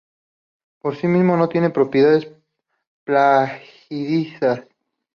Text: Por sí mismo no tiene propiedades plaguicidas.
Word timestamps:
Por 0.79 0.95
sí 0.95 1.05
mismo 1.07 1.37
no 1.37 1.47
tiene 1.47 1.69
propiedades 1.69 2.27
plaguicidas. 3.03 4.63